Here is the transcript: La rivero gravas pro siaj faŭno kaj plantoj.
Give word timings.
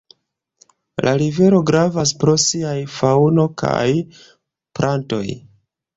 La 1.07 1.11
rivero 1.21 1.59
gravas 1.71 2.13
pro 2.23 2.35
siaj 2.45 2.75
faŭno 2.97 3.45
kaj 3.63 3.87
plantoj. 4.81 5.27